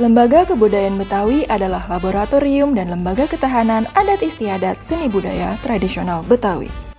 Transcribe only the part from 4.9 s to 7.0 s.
budaya tradisional Betawi.